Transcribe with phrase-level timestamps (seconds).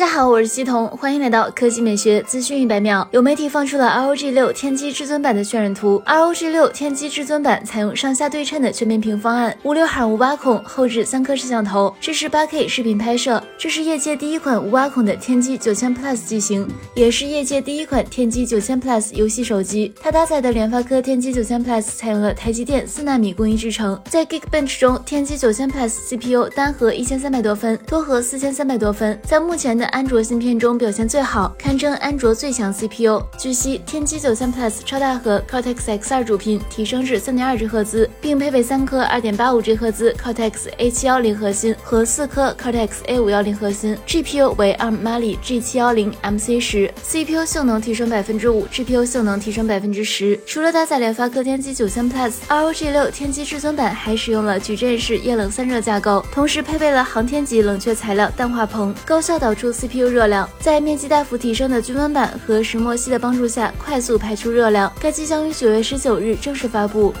[0.00, 3.06] 大家好，我是西彤，欢迎来到科技美学资讯一百秒。
[3.10, 6.02] 有媒体放出了 ROG 六天玑至尊版的渲染图。
[6.06, 13.44] ROG 六天玑至尊版采用上下对称的全面屏方案，无刘海无挖孔，后置三颗摄像头，支持 8K 视频拍摄。
[13.58, 19.92] 这是业界第一款无挖孔的天玑九千 Plus 机型，也是业界第一款天玑九千 Plus 游戏手机。
[20.00, 33.22] 它搭载的联发科天玑九千 Plus 采用了台积电四纳米工艺制成，在 Geekbench 中，天玑九千 Plus CPU 单核一千三百多分，多核四千三百多分，在目前的安卓芯片中表现最好，堪称安卓最强 CPU。
[33.38, 44.54] 据悉，天玑九千 Plus 超大核 Cortex X2 主频提升至三点二 G 赫兹，并配备三颗二点八五 G 赫兹 Cortex A 七幺零核心和四颗 Cortex A 五幺零核心，GPU
[44.56, 50.38] 为 ARM Mali G 七幺零 MC 十，CPU 性能提升百分之五，GPU 性能提升百分之十。
[50.46, 60.26] 除了搭载联发科天玑九千 Plus，ROG 六天玑至尊版还使用了矩阵式液冷散热架构，同时配备了航天级冷却材料氮化硼，高效导出 CPU 热。
[60.26, 64.92] 量在面积大幅提升的均温板和石墨烯的帮助下，快速排出热量。
[65.00, 67.12] 该机将于九月十九日正式发布。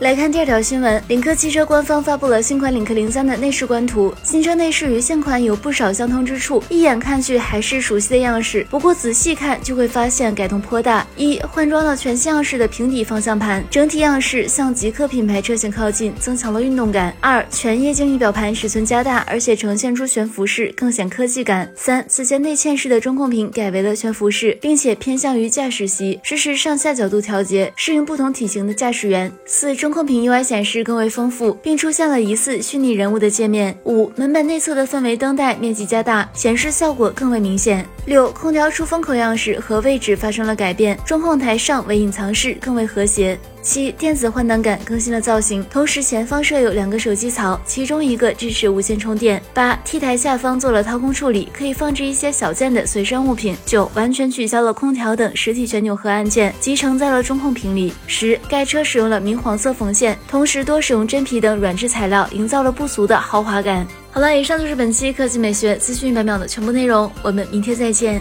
[0.00, 4.14] 来看第二条新闻，领克汽车官方发布了新款领克零三的内饰官图。
[4.22, 8.64] 新车内饰与现款有不少相通之处，一眼看去还是熟悉的样式。
[8.70, 11.04] 不过仔细看就会发现改动颇大。
[11.16, 17.12] 一换装了全新样式的平底方向盘，整体样式向极客品牌车型靠近，增强了运动感。
[17.18, 21.68] 二全液晶仪表盘尺寸加大，而且呈现出悬浮式，更显科技感。
[21.74, 29.32] 三此前内嵌式的中控屏改为了悬浮式，并且偏向于驾驶席，支持上下角度调节，适应不同体型的驾驶员。
[29.44, 29.87] 四中。
[29.88, 33.74] 中控屏 UI 显示更为丰富，并出现了疑似虚拟人物的界面。
[33.84, 37.82] 五门板内侧的氛围灯带面积加大，显示效果更为明显。
[38.04, 43.38] 六空调出风口样式和位置发生了改变，中控台上为隐藏式，更为和谐。
[43.68, 49.42] 七电子换挡杆更新了造型，同时前方设有两个手机槽，其中一个支持无线充电。
[49.52, 53.54] 八 T 台下方做了掏空处理，可以放置一些小件的随身物品。
[53.66, 57.92] 九完全取消了空调等实体旋钮和按键，集成在了中控屏里。
[58.06, 63.86] 十该车使用了明黄色缝线，同时多使用真皮等软质材料，营造了不俗的豪华感。
[64.10, 68.18] 好了，以上就是本期科技美学资讯一百秒的全部内容，我们明天再见。